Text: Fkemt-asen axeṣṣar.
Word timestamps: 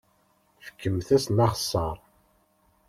Fkemt-asen 0.65 1.37
axeṣṣar. 1.45 1.97